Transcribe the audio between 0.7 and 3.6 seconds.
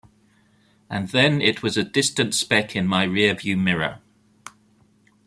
And then it was a distant speck in my rear view